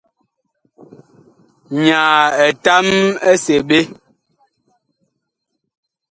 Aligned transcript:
Nyaa 1.83 2.21
etam 2.47 2.87
ɛ 3.29 3.33
seɓe 3.43 3.67
pɛ. 3.67 3.79